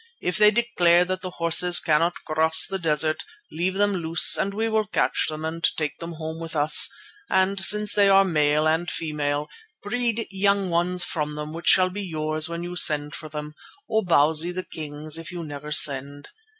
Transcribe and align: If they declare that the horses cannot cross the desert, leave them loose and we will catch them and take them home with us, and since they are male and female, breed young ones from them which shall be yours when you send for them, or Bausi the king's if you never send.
If 0.19 0.37
they 0.39 0.49
declare 0.49 1.05
that 1.05 1.21
the 1.21 1.29
horses 1.29 1.79
cannot 1.79 2.25
cross 2.25 2.65
the 2.65 2.79
desert, 2.79 3.23
leave 3.51 3.75
them 3.75 3.93
loose 3.93 4.35
and 4.35 4.51
we 4.51 4.67
will 4.67 4.87
catch 4.87 5.27
them 5.29 5.45
and 5.45 5.63
take 5.77 5.99
them 5.99 6.13
home 6.13 6.39
with 6.39 6.55
us, 6.55 6.89
and 7.29 7.59
since 7.59 7.93
they 7.93 8.09
are 8.09 8.25
male 8.25 8.67
and 8.67 8.89
female, 8.89 9.47
breed 9.83 10.25
young 10.31 10.71
ones 10.71 11.03
from 11.03 11.35
them 11.35 11.53
which 11.53 11.67
shall 11.67 11.91
be 11.91 12.01
yours 12.01 12.49
when 12.49 12.63
you 12.63 12.75
send 12.75 13.13
for 13.13 13.29
them, 13.29 13.53
or 13.87 14.03
Bausi 14.03 14.51
the 14.51 14.65
king's 14.65 15.19
if 15.19 15.31
you 15.31 15.43
never 15.43 15.71
send. 15.71 16.29